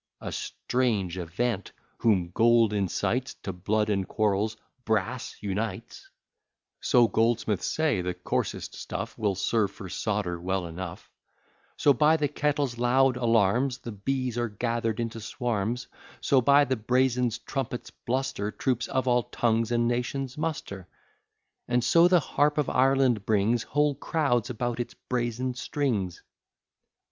A 0.19 0.31
strange 0.31 1.15
event! 1.19 1.73
whom 1.99 2.31
gold 2.33 2.73
incites 2.73 3.35
To 3.43 3.53
blood 3.53 3.87
and 3.87 4.07
quarrels, 4.07 4.57
brass 4.83 5.35
unites; 5.41 6.09
So 6.79 7.07
goldsmiths 7.07 7.67
say, 7.67 8.01
the 8.01 8.15
coarsest 8.15 8.73
stuff 8.73 9.15
Will 9.15 9.35
serve 9.35 9.69
for 9.69 9.89
solder 9.89 10.41
well 10.41 10.65
enough: 10.65 11.11
So 11.77 11.93
by 11.93 12.17
the 12.17 12.27
kettle's 12.27 12.79
loud 12.79 13.15
alarms 13.15 13.77
The 13.77 13.91
bees 13.91 14.39
are 14.39 14.49
gather'd 14.49 14.99
into 14.99 15.19
swarms, 15.21 15.85
So 16.19 16.41
by 16.41 16.65
the 16.65 16.77
brazen 16.77 17.29
trumpet's 17.45 17.91
bluster 17.91 18.49
Troops 18.49 18.87
of 18.87 19.07
all 19.07 19.21
tongues 19.21 19.71
and 19.71 19.87
nations 19.87 20.35
muster; 20.35 20.87
And 21.67 21.83
so 21.83 22.07
the 22.07 22.19
harp 22.21 22.57
of 22.57 22.71
Ireland 22.71 23.23
brings 23.27 23.61
Whole 23.61 23.93
crowds 23.93 24.49
about 24.49 24.79
its 24.79 24.95
brazen 24.95 25.53
strings. 25.53 26.23